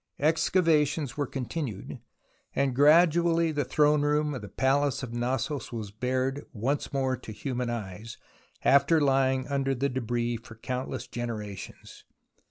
[0.17, 1.99] Excavations were continued,
[2.55, 7.31] and gradually the throne room of the Palace of Knossos was bared once more to
[7.31, 8.17] human eyes,
[8.65, 12.03] after Ijdng under the debris for countless generations.